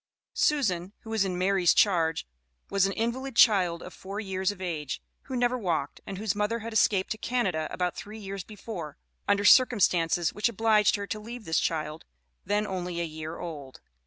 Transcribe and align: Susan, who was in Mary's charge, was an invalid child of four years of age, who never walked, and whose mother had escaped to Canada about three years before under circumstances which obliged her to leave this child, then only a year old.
Susan, 0.33 0.93
who 1.01 1.11
was 1.11 1.23
in 1.23 1.37
Mary's 1.37 1.75
charge, 1.75 2.25
was 2.71 2.87
an 2.87 2.91
invalid 2.93 3.35
child 3.35 3.83
of 3.83 3.93
four 3.93 4.19
years 4.19 4.49
of 4.49 4.59
age, 4.59 4.99
who 5.25 5.35
never 5.35 5.55
walked, 5.59 6.01
and 6.07 6.17
whose 6.17 6.33
mother 6.33 6.57
had 6.57 6.73
escaped 6.73 7.11
to 7.11 7.19
Canada 7.19 7.67
about 7.69 7.95
three 7.95 8.17
years 8.17 8.43
before 8.43 8.97
under 9.27 9.45
circumstances 9.45 10.33
which 10.33 10.49
obliged 10.49 10.95
her 10.95 11.05
to 11.05 11.19
leave 11.19 11.45
this 11.45 11.59
child, 11.59 12.03
then 12.43 12.65
only 12.65 12.99
a 12.99 13.03
year 13.03 13.37
old. 13.37 13.79